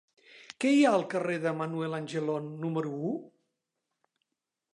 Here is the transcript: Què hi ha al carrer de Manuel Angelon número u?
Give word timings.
Què 0.63 0.69
hi 0.75 0.79
ha 0.87 0.93
al 0.99 1.05
carrer 1.11 1.35
de 1.45 1.53
Manuel 1.59 1.99
Angelon 1.99 2.49
número 2.65 2.97
u? 3.11 3.13